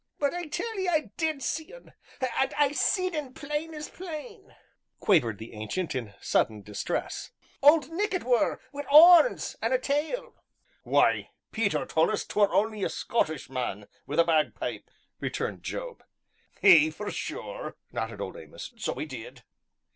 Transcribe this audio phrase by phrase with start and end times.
[0.17, 1.93] "But I tell 'ee I did see un,
[2.23, 4.55] I I see'd un plain as plain,"
[4.99, 7.29] quavered the Ancient, in sudden distress.
[7.61, 10.41] "Old Nick it were, wi' 'orns, an' a tail."
[10.81, 16.03] "Why, Peter told us 'twere only a Scottish man wi' a bagpipe," returned Job.
[16.63, 19.43] "Ay, for sure," nodded Old Amos, "so 'e did."